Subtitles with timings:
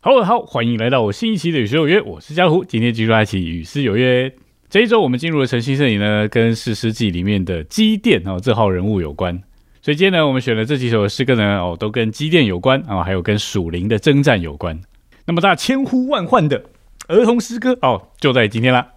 [0.00, 4.30] 好，好，欢迎来到我新一期的与诗有约，我是家湖，今天继续来起与诗有约。
[4.68, 9.42] 这一周我们进入了晨曦摄影呢，跟《四诗记》里面的机电哦这号人物有关，
[9.80, 14.78] 所以今天呢，我们选了这几首诗歌呢，哦，都跟机电有关啊，还有跟蜀灵的征战有关。
[15.26, 16.62] 那么大家千呼万唤的
[17.08, 18.93] 儿童诗歌哦，就在今天啦。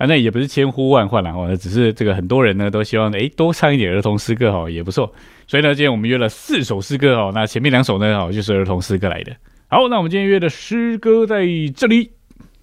[0.00, 5.12] 啊，那也不是千呼万唤啦，哦，只是这个很多人呢都希望诶多唱一点儿童诗歌哈，也不错。
[5.46, 9.36] 所以呢，今天我们约了四首诗歌哦，那前面两首呢哦就是儿童诗歌来的。
[9.68, 11.44] 好，那我们今天约的诗歌在
[11.76, 12.12] 这里。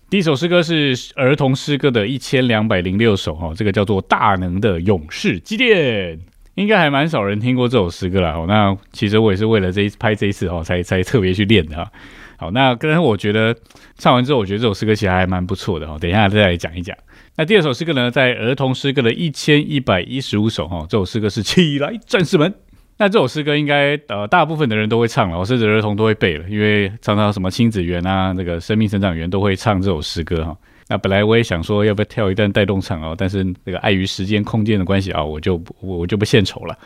[0.09, 6.17] 第一首诗歌是儿童诗歌的一千两百零六首哈，这个叫做《大能的勇士基甸》，
[6.55, 8.45] 应该还蛮少人听过这首诗歌了哦。
[8.47, 11.91] 那其实我也是为了这一拍这一次哦，才才特别去练的哈。
[12.37, 13.55] 好，那刚才我觉得
[13.97, 15.97] 唱完之后，我觉得这首诗歌其实还蛮不错的哈。
[15.99, 16.95] 等一下再来讲一讲。
[17.35, 22.51] 那第二首诗歌呢，在儿童诗歌的一千一百一十五首哈，这首诗歌是《起来战士们》。
[22.99, 30.55] 那这首诗歌应该呃大部分的人都会唱了，甚至儿童都会背了，因为常常什么亲子园啊，那个生命成长园都会唱这首诗歌哈。
[30.89, 36.77] 那本来我也想说要不要跳一段带动唱哦，但是那个碍于时间空间的关系啊，我就我我就不献丑了。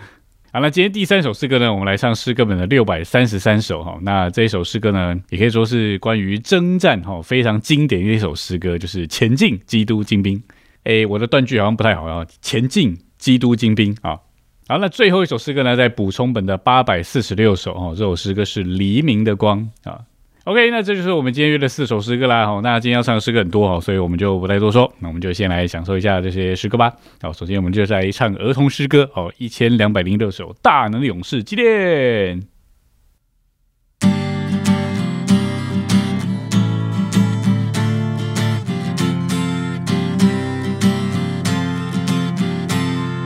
[0.54, 3.98] 好，那今天第三首诗歌呢，我们来唱诗歌本的六百三十三首哈。
[4.02, 10.44] 那这一首诗歌呢，也可以说是关于征战哈，非常经典的一首诗歌，就是前进基督精兵。
[10.84, 14.20] 哎，我的断句好像不太好啊，前进基督精兵啊。
[14.68, 20.02] 好，那最后一首诗歌呢，在补充本的八百四十六首哦，这首诗歌是黎明的光啊。
[20.46, 22.48] OK，那这就是我们今天约的四首诗歌啦。
[22.48, 26.92] 好，那今天要唱的诗歌很多哦，所以我们就不再多说，那我们就先来享受一下这些诗歌吧。
[27.22, 32.42] 好，首先我们就在唱儿童诗歌哦，一千两百零六首大能的勇士祭奠。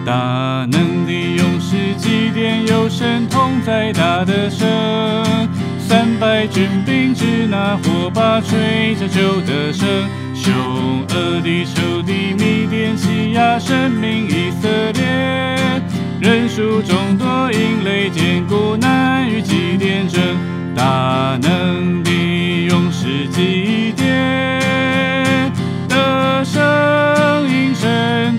[0.06, 4.68] 大能的勇士，祭奠有神同在，大的声，
[5.88, 9.88] 三百军兵只拿火把吹着就得胜，
[10.34, 10.52] 凶
[11.10, 15.82] 恶的仇敌米甸欺压生命以色列，
[16.20, 20.22] 人数众多，因雷坚固，难与祭奠争，
[20.76, 22.12] 大能的
[22.68, 24.06] 勇士祭奠。
[27.78, 28.38] 神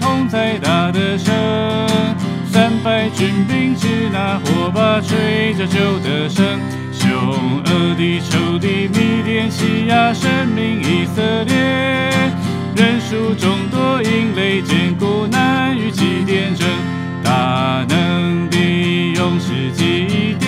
[0.00, 1.34] 同在，大的声，
[2.50, 6.44] 三百军兵只拿火把吹着就得胜。
[6.92, 7.10] 凶
[7.64, 11.54] 恶的仇敌迷恋欺压神明以色列，
[12.76, 16.66] 人数众多，因雷坚固，难与祭奠争。
[17.22, 18.56] 大能的
[19.14, 20.46] 勇士祭奠，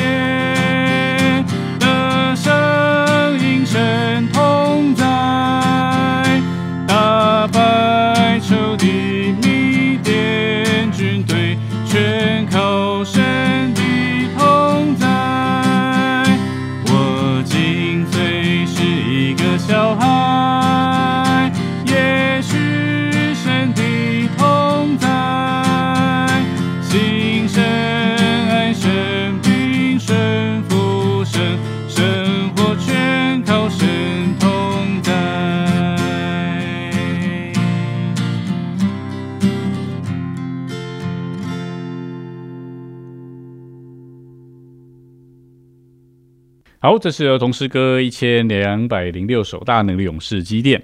[46.81, 50.81] 好，这是儿童诗歌一千两百零六首，大能的勇士基甸。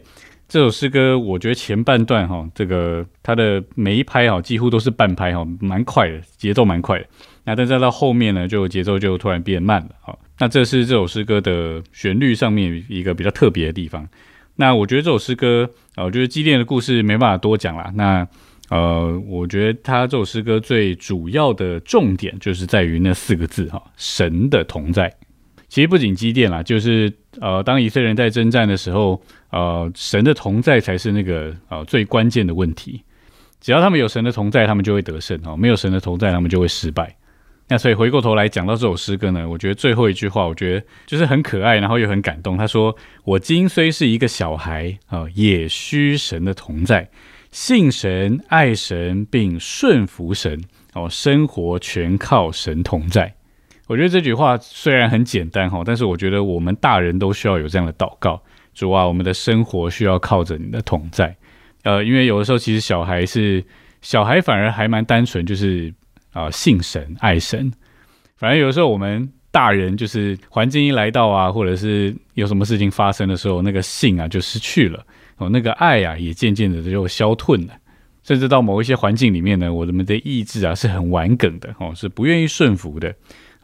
[0.49, 7.07] 这首诗歌，我觉得前半段哈，这个它的每一拍哈，几乎都是半拍哈，蛮快的，节奏蛮快的。
[7.45, 10.19] 那但再到后面呢，就节奏就突然变慢了哈。
[10.41, 14.09] 那这是这首诗歌的旋律上面一个比较特别的地方。
[14.57, 17.93] 那我觉得这首诗歌啊，我觉得基甸的故事没办法多讲了。
[17.95, 18.27] 那
[18.69, 25.15] 呃，我觉得他这首诗歌最主要的重点就是在于那四个字哈，神的同在。
[25.75, 33.03] 其实不仅基甸啦，就是呃，当以色列人在征战的时候，呃，神的同在才是那个呃最关键的问题。
[33.61, 37.17] 只要他们有神的同在，他们就会得胜哦；没有神的同在，他们就会失败。
[37.67, 42.57] 那所以回过头来讲到这首诗歌呢，我觉得最后一句话，我觉得就是很可爱，然后又很感动。
[42.57, 47.11] 他说：“我今虽是一个小孩啊，也需神的同在，
[47.51, 50.63] 信神、爱神，并顺服神。
[50.93, 53.35] 哦，生活全靠神同在。”
[53.87, 58.43] 我觉得这句话虽然很简单哈，但是我觉得我们大人都需要有这样的祷告：
[58.75, 61.37] 主啊，我们的生活需要靠着你的同在。
[61.83, 63.65] 呃，因为有的时候其实小孩是
[64.01, 65.93] 小孩，反而还蛮单纯，就是。
[66.35, 67.73] 啊，信神爱神，
[68.37, 75.07] 反正有的时候我们大人就是环境一来到啊，或者是有什么事情发生的时候，那个信啊就失去了
[75.37, 77.75] 哦，那个爱啊也渐渐的就消退了，
[78.25, 83.15] 甚至到某一些环境里面呢，我们的意志啊是很顽梗的哦，是不愿意顺服的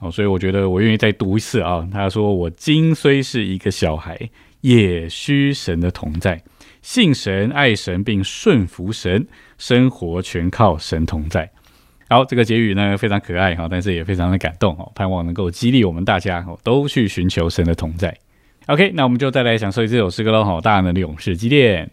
[0.00, 1.86] 哦，所以我觉得我愿意再读一次啊。
[1.92, 4.18] 他说：“我今虽是一个小孩，
[4.62, 6.42] 也需神的同在，
[6.82, 9.26] 信神爱神并顺服神，
[9.58, 11.50] 生活全靠神同在。”
[12.08, 18.16] 好，这个结语呢非常可爱哈，但是也非常的感动哦，盼望能够激励我们大家哦，都去寻求神的同在。
[18.66, 21.88] OK，那我们就再来享受这首诗歌喽哈，大能的勇士基甸。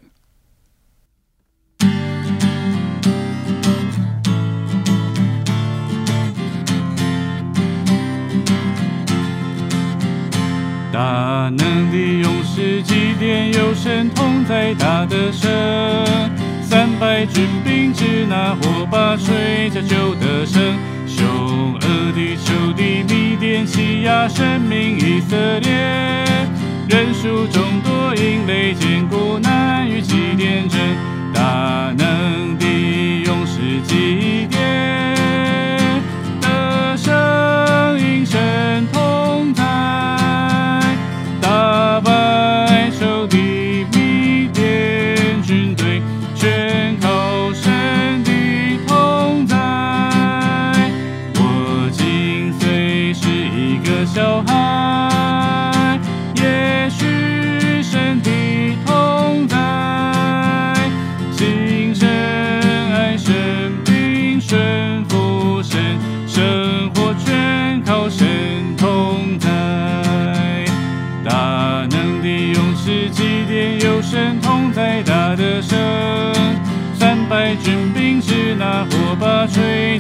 [10.97, 15.47] 大能的勇士祭奠，有神同在，大的神。
[16.63, 20.59] 三百军兵只拿火把水下就得胜，
[21.05, 21.81] 凶恶
[22.15, 25.69] 的仇敌米甸欺压神明以色列，
[26.89, 30.79] 人数众多，因雷坚固，难与祭奠争，
[31.31, 32.65] 大能的
[33.23, 34.57] 勇士祭奠。
[38.27, 38.96] 吹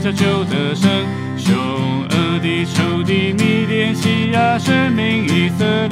[0.07, 0.89] 下就得胜，
[1.37, 1.57] 凶
[2.03, 5.86] 恶的仇敌迷恋欺压生命以色。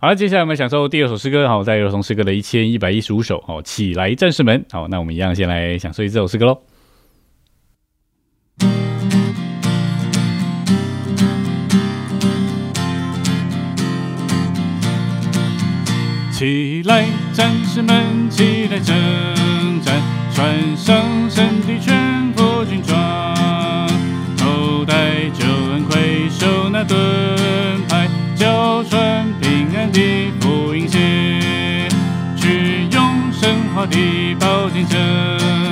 [0.00, 6.62] 好了，接下来我们享受第二首诗歌，好，在儿童诗歌的一千一百一十五首，好，起来战士们，好，那我们一样先来享受一这首诗歌喽。
[16.30, 18.94] 起来战士们，起来征
[19.82, 20.00] 战，
[20.32, 22.07] 穿上神的全
[29.40, 29.90] 平安。
[29.90, 30.00] 的
[30.40, 31.88] 福音鞋，
[32.36, 35.67] 去用生活的宝剑征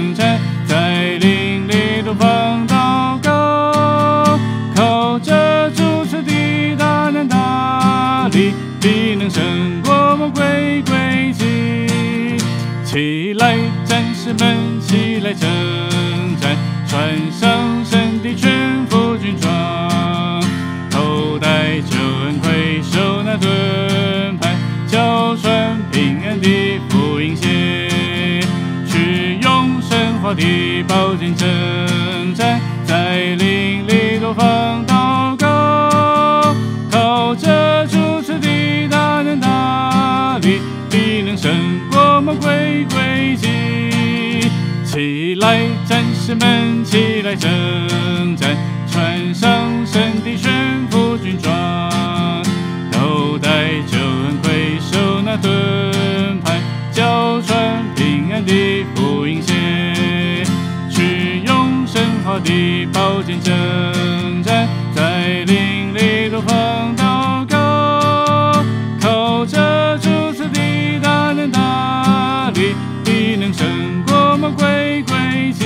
[30.37, 36.55] 的宝剑正在，在林里头放祷告，
[36.91, 41.51] 靠着主赐的大能大力，必能胜
[41.91, 44.51] 过魔鬼诡计。
[44.85, 47.51] 起来，战士们，起来争
[62.49, 63.51] 你抱剑铮
[64.45, 68.65] 铮，在林里多放到高，
[69.01, 72.73] 靠着柱子的打打大，你
[73.05, 73.67] 你能胜
[74.07, 75.65] 过魔鬼鬼迹。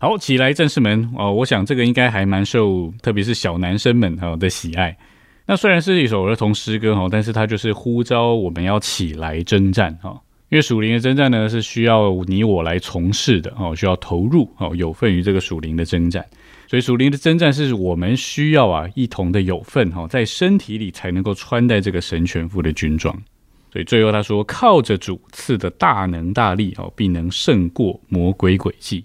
[0.00, 1.08] 好，起来，战士们！
[1.16, 4.96] 哦，我想这个应该还蛮受，特别是小男生们哦的喜爱。
[5.50, 10.20] 那虽然是一首儿童诗歌哈，但是它就是呼召我们要起来征战哈。
[10.50, 16.22] 因为属灵的征战呢，是需要你我来从事的哦，需要投入哦，有份于这个属灵的征战。
[16.66, 23.14] 所以属灵的征战是我们需要啊，一同的有份哈，在身体里才能够穿戴这个神全副的军装。
[23.72, 29.02] 所以最后他说，靠着主赐的大能大力哦，必能胜过魔鬼诡计。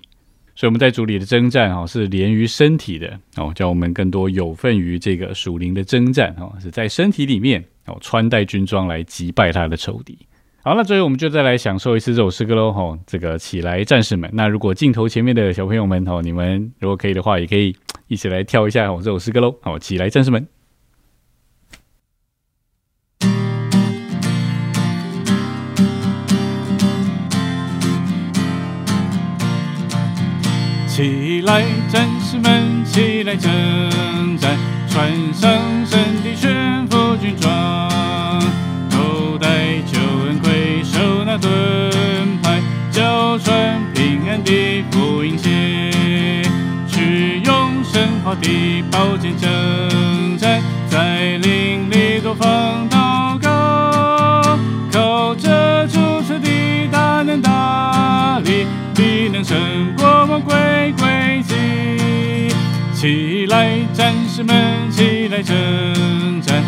[0.55, 10.17] 所以我们在主里的征战哈，是连于身体的哦，叫我们更多有份于这个属灵的征战哦，是在身体里面哦，穿戴军装来击败他的仇敌。
[10.61, 12.97] 好，那最后我们就再来享受一次这首诗歌喽哈。
[13.05, 14.29] 这个起来，战士们！
[14.31, 17.75] 那如果镜头前面的小朋友们哦，你们如果可以的话，也可以
[18.07, 19.53] 一起来跳一下我这首诗歌喽。
[19.61, 20.47] 好，起来，战士们！
[30.93, 33.49] 起来，战士们，起来征
[34.37, 34.55] 战，
[34.87, 35.51] 穿上
[35.87, 37.49] 神的全副军装，
[38.91, 41.49] 头戴救恩盔，手拿盾
[42.43, 46.43] 牌，脚穿平安的福音鞋，
[46.87, 53.22] 去用神话的宝剑征战，在林里多方祷
[59.43, 60.53] 胜过魔鬼。
[62.93, 64.55] 起来，战士们，
[64.89, 66.63] 起来征战，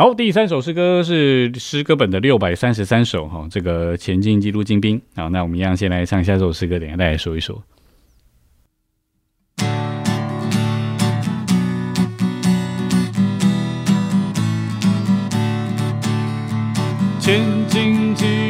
[0.00, 4.98] 好，第三首诗歌是诗歌本的六百三十三首哈，这个前进记录精兵。
[5.14, 7.62] 好，那我们一样先来唱一下这首诗歌，等下再来说一说。
[17.20, 18.49] 前进基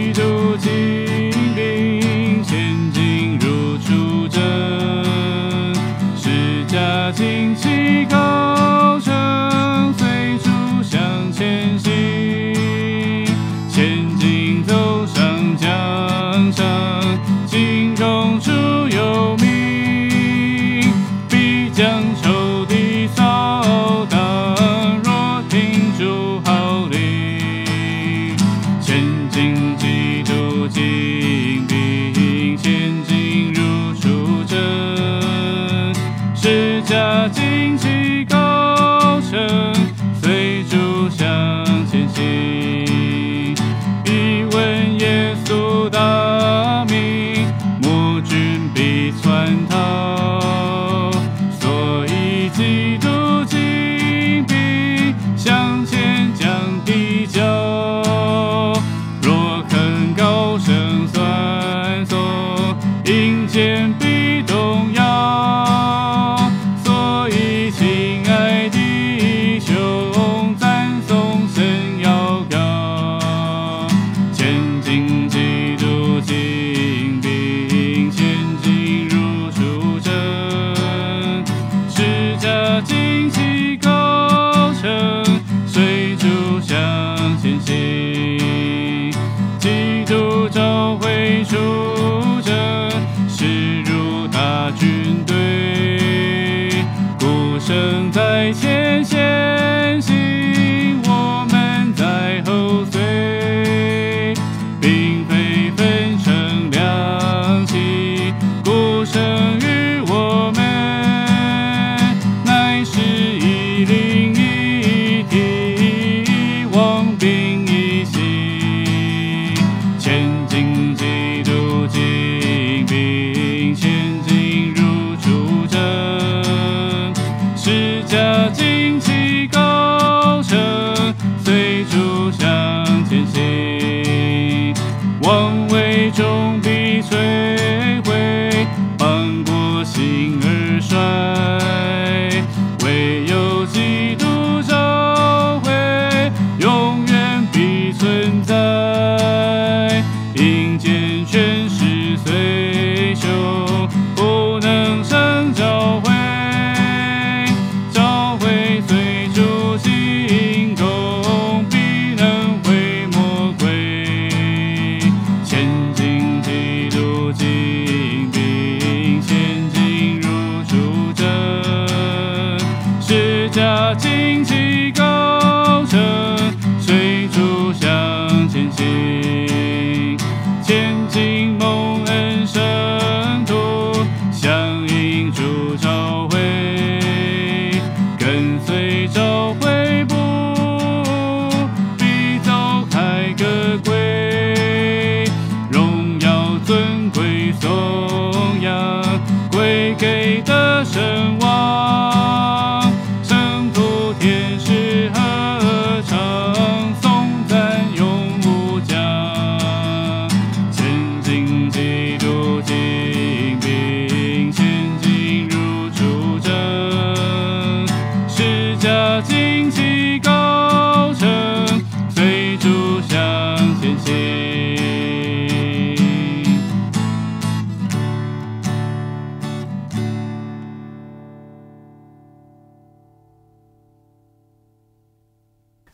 [63.53, 64.70] 永远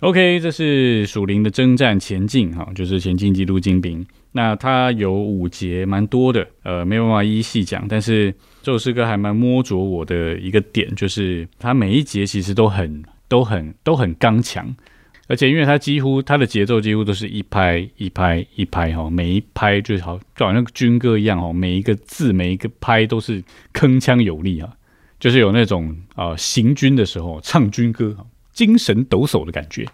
[0.06, 4.06] OK，这是属灵的征战前进哈，就是前进基督精兵。
[4.30, 7.84] 那它有五节，蛮多的，呃，没有办法一一细讲。
[7.88, 8.32] 但是
[8.62, 14.76] 这首诗歌还蛮摸着我的一个点，就是它每一节其实都很、都很、都很刚强，
[15.26, 23.42] 而且因为它几乎它的节奏几乎都是一拍一拍一拍哈，每一拍就好就好像军歌一样哦，每一个字每一个拍都是
[23.74, 24.72] 铿锵有力啊，
[25.18, 28.16] 就是有那种啊、行军的时候唱军歌
[28.52, 29.84] 精神抖擞的感觉。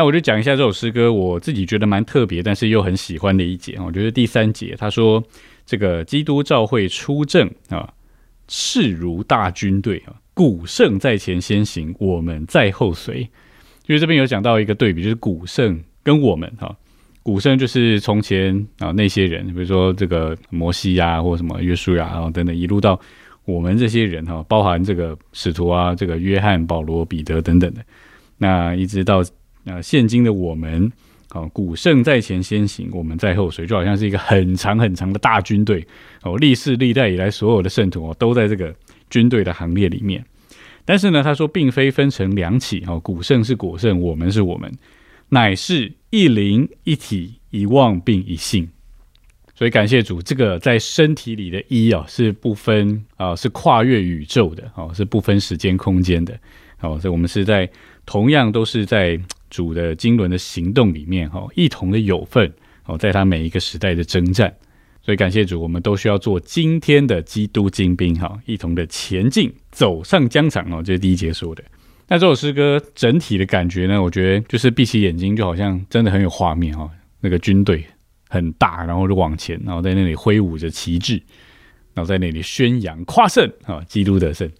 [0.00, 3.78] 那我就讲一下这首诗歌，我自己觉得蛮特别，但是又很喜欢的一节。
[3.84, 5.22] 我觉得第三节他说，
[5.66, 7.92] 这个基督教会出征啊，
[8.48, 13.20] 势如大军队啊，古圣在前先行，我们在后随。
[13.88, 16.74] 因为这边有讲到一个对比，就是古圣跟我们哈、
[17.22, 22.98] 古圣就是从前啊那些人，比如说这个摩西呀、或什么约书亚啊等等，一路到
[23.44, 27.84] 我们这些人哈、包含这个使徒啊，这个约翰、保罗、彼得等等的，
[28.38, 29.22] 那一直到
[29.64, 30.90] 呃现今的我们。
[31.32, 35.86] 哦，古圣在前先行，我们在后随，就好像是一个很长很长的大军队
[36.24, 36.36] 哦。
[36.36, 38.74] 历世历代以来，所有的圣徒哦，都在这个
[39.08, 40.24] 军队的行列里面。
[40.84, 44.68] 但是呢，他说并非分成两起哦，古圣是古圣，我们是我们，
[45.28, 48.68] 乃是一灵一体，一望并一信。
[49.54, 56.36] 所以感谢主，这个在身体里的一啊，是不分啊，是跨越宇宙的哦，是不分时间空间的
[56.80, 56.98] 哦。
[56.98, 57.70] 所以我们是在
[58.04, 59.16] 同样都是在
[59.50, 62.50] 主的经纶的行动里面哈，一同的有份
[62.86, 64.54] 哦，在他每一个时代的征战。
[65.02, 70.82] 所以感谢主，我们都需要做今天的基督精兵哈，一同的前进，走上疆场哦。
[70.82, 71.64] 这是第一节说的。
[72.06, 76.88] 那这首诗歌整体的感觉呢，我觉得就是闭起眼睛，就好像真的很有画面哈。
[77.20, 77.84] 那个军队
[78.28, 81.14] 很大，然后就往前，然后在那里挥舞着旗帜，
[81.94, 84.50] 然后在那里宣扬夸胜啊，基督得胜。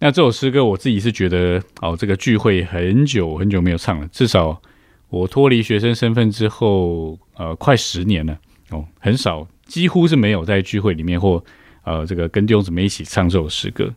[0.00, 4.60] 那这首诗歌我自己是觉得哦，这个聚会很久很久没有唱了，至少
[5.08, 8.38] 我脱离学生身份之后，呃，快十年了
[8.70, 11.42] 哦，很少，几乎是没有在聚会里面或
[11.84, 13.94] 呃这个跟弟兄姊妹一起唱这首诗歌。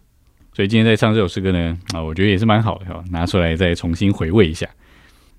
[0.53, 4.69] 所以今天在唱这首诗歌呢，啊，我觉得也是蛮好的哈，拿出来再重新回味一下。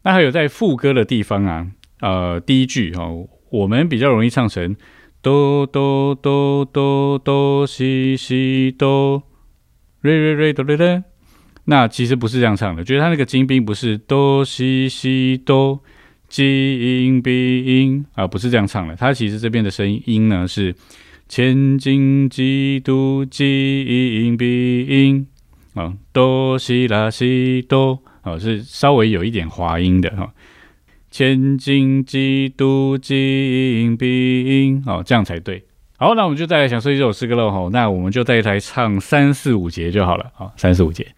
[0.03, 1.67] 那还有在副歌的地方啊，
[2.01, 4.77] 呃，第一句哦，我们比较容易唱成
[5.23, 9.23] 哆哆哆哆哆西西哆。
[10.01, 11.03] 瑞瑞瑞哆瑞瑞，
[11.65, 15.81] 那其实不是这样唱的，觉得他那个金兵不是哆西西哆
[16.29, 20.75] 金兵啊，不是这样唱的，他其实这边的声音呢是
[21.29, 25.27] 前进基督金兵
[25.75, 30.33] 啊，哆西拉西哆啊，是稍微有一点滑音的哈。
[31.11, 35.65] 前进基督金兵哦，这样才对。
[36.01, 37.71] 好，那我们就再来享受一首诗歌喽吼。
[37.71, 40.31] 那我们就再来唱三四五节就好了。
[40.33, 41.18] 好，三四五节。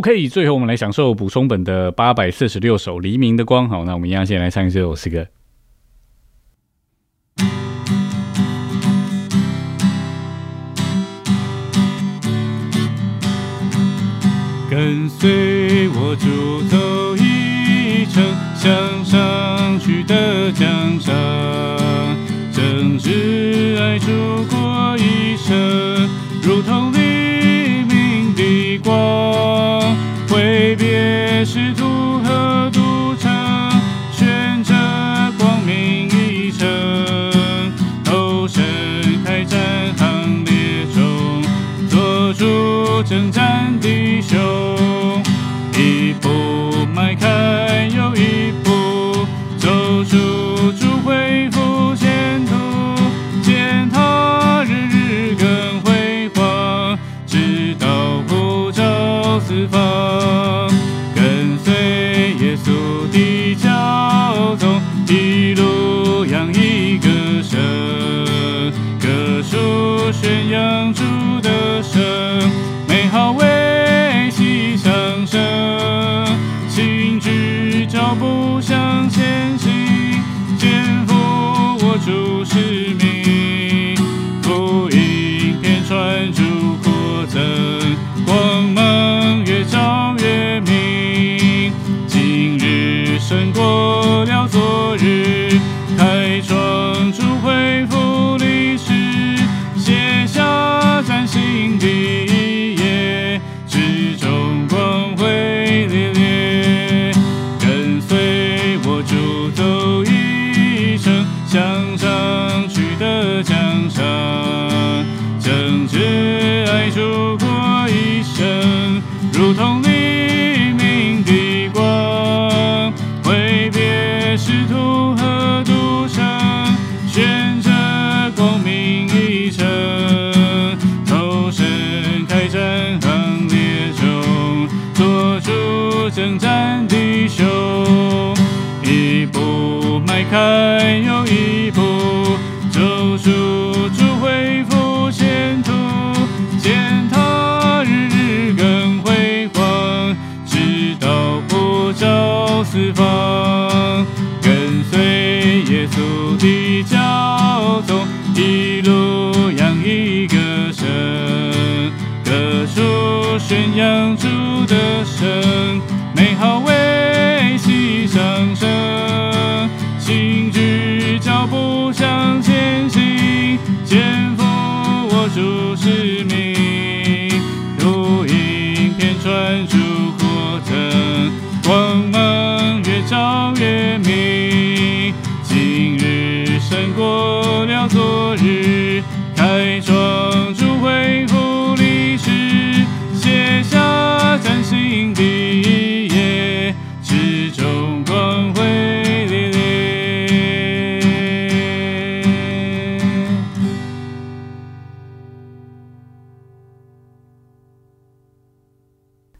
[0.00, 3.66] OK，最后我们来享受补充本的八百四十六首《黎明的光》。
[3.68, 5.26] 好，那我们一样先来唱这首诗歌。
[14.70, 18.24] 跟随我就走一程，
[18.56, 21.14] 向上去的江山，
[22.50, 24.06] 正直爱出
[24.48, 26.08] 过一生，
[26.42, 29.59] 如同黎明的光，
[43.02, 44.36] 征战的雄。
[45.76, 47.69] 一步迈开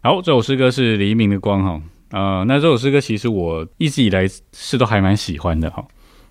[0.03, 5.87] 好，这首诗歌是黎明的光哈，呃，那这首诗歌其实我一直以来是都还蛮喜欢的哈。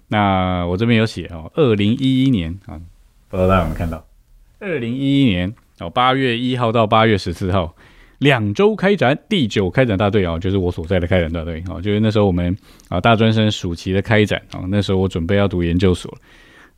[0.08, 2.80] 那我这边有写哦，二零一一年啊，
[3.28, 4.04] 不知道大家有没有看到？
[4.58, 7.76] 二零一一年哦，八月一号到八月十四号，
[8.18, 12.56] 两周开展第九开展大队啊，就是我所在的开展大队啊，就是那时候我们
[12.88, 16.12] 啊大专生暑期的开展啊，那时候我准备要读研究所，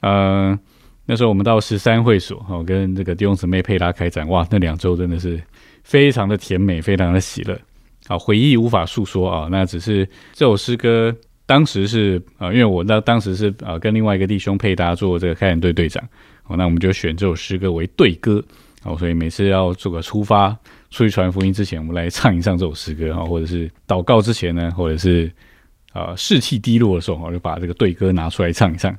[0.00, 0.58] 呃，
[1.06, 5.42] 那时候我们到十三会所哦，跟这个弟兄姊妹佩拉开展，哇，那两周真的是
[5.82, 7.58] 非常的甜美，非常的喜乐，
[8.06, 11.14] 好回忆无法诉说啊，那只是这首诗歌。
[11.44, 16.02] 当时是啊、因为我那当时是啊、跟另外一个弟兄配搭做这个开演队队长，
[16.46, 18.42] 哦，那我们就选这首诗歌为队歌，
[18.84, 20.56] 哦，所以每次要做个出发
[20.88, 25.30] 出去传福音之前，我们来唱一唱这首诗歌哈，或者是祷告之前呢，或者是
[25.92, 28.96] 啊士气低落的时候，我就把这个队歌拿出来唱一唱。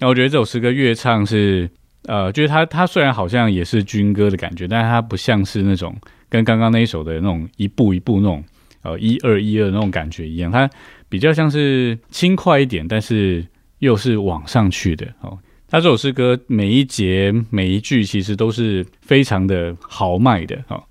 [0.00, 1.70] 那我觉得这首诗歌越唱是
[2.06, 5.94] 呃，就是它它虽然好像也是军歌的感觉，但是它不像是那种
[6.28, 8.42] 跟刚刚那一首的那种一步一步那种
[8.82, 10.68] 呃一二一二那种感觉一样，它。
[11.08, 13.46] 比较像是轻快一点，但是
[13.78, 15.38] 又是往上去的哦。
[15.68, 20.82] 他这首诗歌每一节每一句其实都是非常的豪迈的哦。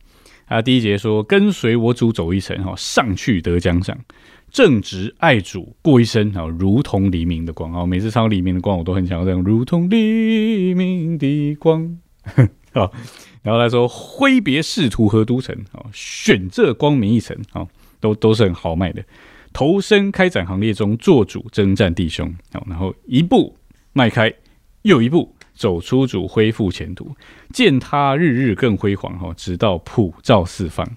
[0.48, 3.94] 他第一节说：“跟随我主走一程，哈，上去得奖赏；
[4.56, 11.98] 正直爱主过一生，啊，如同黎明的光。”哦，每次唱黎明的光，我都很想要这样，如同黎明的光。
[12.72, 12.90] 好，
[13.44, 17.68] 然后他说：“挥别仕途和都城，哦，选这光明一层，哦，
[18.00, 19.04] 都都是很豪迈的。
[19.52, 23.58] 投身开展行列中，做主征战弟兄，哦，然后一步
[23.92, 24.34] 迈开，
[24.84, 27.14] 又一步走出主恢复前途，
[27.52, 30.90] 见他日日更辉煌，哈，直到普照四方。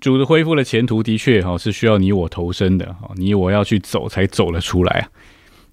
[0.00, 5.08] 主的恢复的前途，的确，哈，是需要你我投身的，哈，你我要去走，才走了出来啊。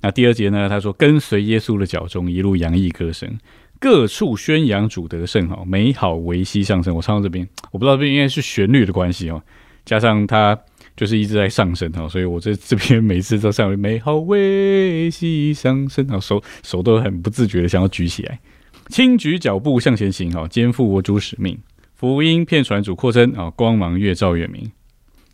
[0.02, 0.68] 那第二节呢？
[0.68, 3.38] 他说，跟随耶稣的脚中，一路洋溢歌声。”
[3.80, 6.96] 各处宣扬主德胜哈，美好维系上升。
[6.96, 9.44] 我唱到这边，我不知道这边应该是旋律的关系哦，
[9.84, 10.58] 加上它
[10.96, 18.40] 就是一直在上升哈，所以我在这边每次都唱美好维系上升，啊手手都很不自觉的想要举起来，
[18.88, 21.58] 轻举脚步向前行哈，肩负我主使命，
[22.04, 24.70] 福音片传主扩增啊，光芒越照越明。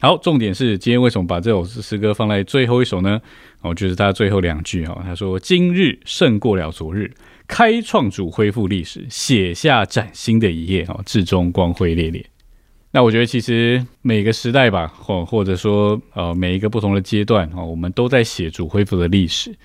[0.01, 3.19] 好，重点是今天为什么把这首诗歌放在最后一首呢？
[3.61, 7.11] 哦，就是他最后两句哈，他说：“今日胜过了昨日。”
[7.49, 12.23] 开创主恢复历史，写下崭新的一页哈，至终光辉烈烈。
[12.91, 19.57] 那我觉得其实每个时代吧，或或者说呃每一个不同的阶段哈，我们都在写主恢复的历史。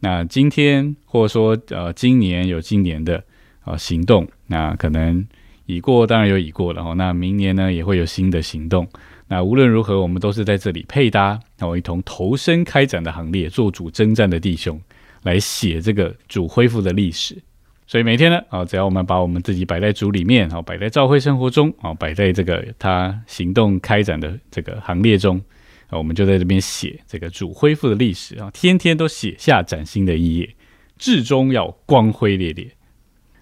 [0.00, 3.22] 那今天或者说呃今年有今年的
[3.60, 5.24] 啊行动，那可能
[5.68, 6.94] 已过当然有已过了哈。
[6.94, 8.88] 那明年呢也会有新的行动。
[9.28, 14.80] 那无论如何，我们都是在这里配搭，然后一同投身开展的行列，做主征战的弟兄。
[15.24, 17.36] 来写这个主恢复的历史，
[17.88, 25.36] 所以每天呢，啊，只要我们把我们自己摆在主里面，啊，摆在教会生活中，啊，摆在这个他行动开展的这个行列中，
[25.88, 30.48] 啊，我们就在这边写这个主恢复的历史啊，天天都写下崭新的一页，
[30.96, 32.70] 至终要光辉烈烈。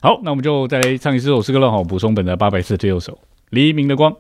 [0.01, 3.13] 好，那我们就再来唱一首诗歌了，哈，补充本的八百四十六首
[3.51, 4.13] 《黎明的光》。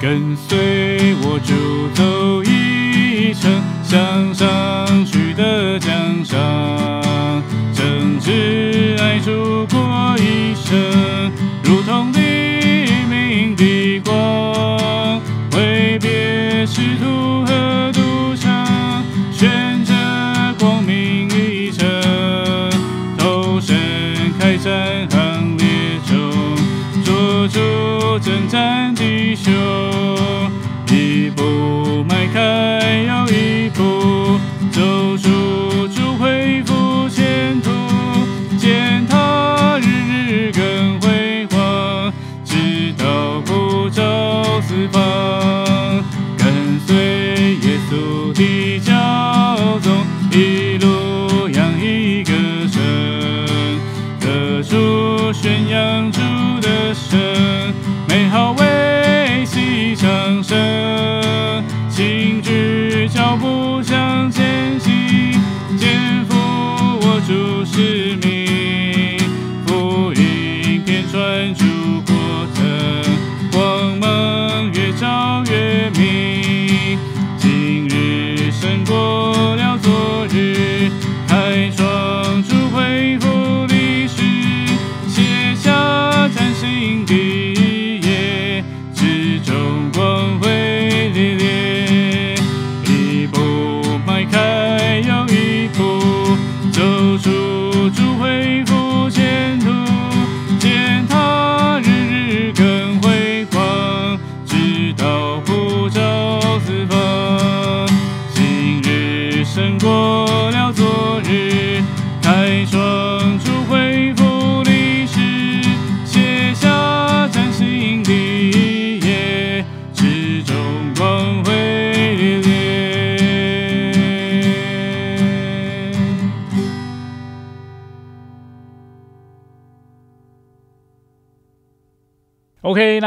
[0.00, 6.40] 跟随我就走一程，向上去的江上，
[7.72, 12.18] 正直爱主过一生，如同黎
[13.08, 14.76] 明的光，
[28.52, 29.50] 山的胸
[30.90, 34.01] 一步迈开又一步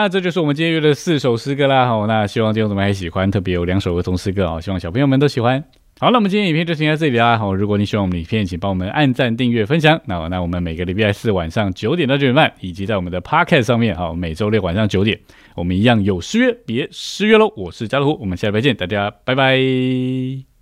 [0.06, 1.88] 那这就是我们今天约的四首诗歌啦。
[1.88, 5.64] 好，那希望听众们还喜欢，特别有两首儿童诗歌啊，希望小朋友们都喜欢。
[6.00, 7.36] 好，那我们今天影片就停在这里啦。
[7.40, 10.00] 好，如果你喜欢我们影片，请帮我们按赞、订阅、分享。
[10.06, 15.20] 那那我们每个礼拜四晚上九点到九点半，以及在我们的 Podcast 上面，好，每周六晚上九点，
[15.56, 17.52] 我们一样有失约，别失约喽。
[17.58, 20.55] 我是加乐虎，我们下礼拜见，大家拜拜。